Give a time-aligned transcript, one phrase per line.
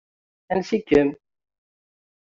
[0.53, 1.09] Ansi-kem.